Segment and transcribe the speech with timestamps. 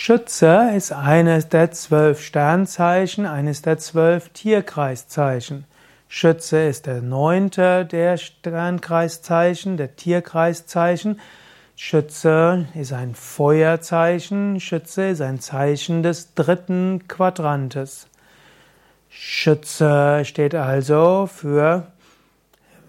[0.00, 5.64] Schütze ist eines der zwölf Sternzeichen, eines der zwölf Tierkreiszeichen.
[6.06, 11.18] Schütze ist der neunte der Sternkreiszeichen, der Tierkreiszeichen.
[11.74, 18.06] Schütze ist ein Feuerzeichen, Schütze ist ein Zeichen des dritten Quadrantes.
[19.08, 21.88] Schütze steht also für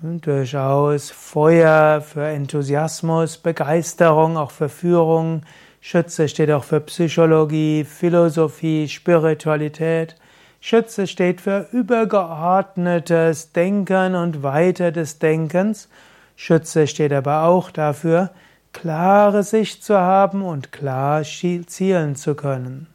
[0.04, 5.42] durchaus Feuer, für Enthusiasmus, Begeisterung, auch für Führung,
[5.82, 10.16] Schütze steht auch für Psychologie, Philosophie, Spiritualität.
[10.62, 15.88] Schütze steht für übergeordnetes Denken und Weite des Denkens.
[16.36, 18.32] Schütze steht aber auch dafür,
[18.74, 22.88] klare Sicht zu haben und klar zielen zu können.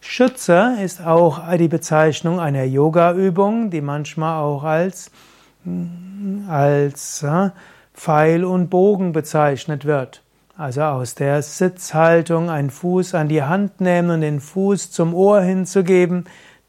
[0.00, 5.10] Schütze ist auch die Bezeichnung einer Yoga-Übung, die manchmal auch als,
[6.48, 7.50] als äh,
[7.92, 10.22] Pfeil und Bogen bezeichnet wird.
[10.58, 15.42] Also aus der Sitzhaltung einen Fuß an die Hand nehmen und den Fuß zum Ohr
[15.42, 16.24] hinzugeben,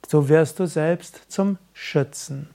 [0.06, 2.50] so wirst du selbst zum Schützen.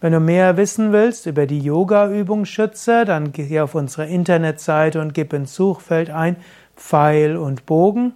[0.00, 5.12] Wenn du mehr wissen willst über die Yoga-Übung Schütze, dann geh auf unsere Internetseite und
[5.12, 6.36] gib ins Suchfeld ein
[6.76, 8.12] Pfeil und Bogen.